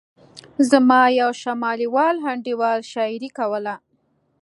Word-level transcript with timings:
زما 0.69 1.01
یو 1.19 1.29
شمالي 1.41 1.87
وال 1.95 2.17
انډیوال 2.31 2.79
شاعري 2.91 3.29
کوله. 3.37 3.75